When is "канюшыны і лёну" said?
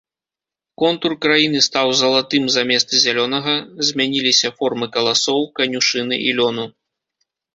5.59-6.65